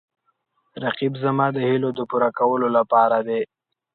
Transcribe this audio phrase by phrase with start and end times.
[0.83, 3.41] رقیب زما د هیلو د پوره کولو لپاره دی